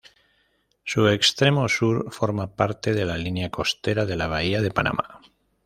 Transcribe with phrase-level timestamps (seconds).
[0.83, 5.21] Su extremo sur forma parte de la línea costera de la bahía de Panamá.